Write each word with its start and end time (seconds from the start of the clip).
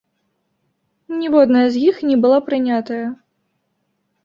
Ніводная 1.19 1.67
з 1.77 1.85
іх 1.91 1.95
не 2.09 2.17
была 2.25 2.39
прынятая. 2.49 3.01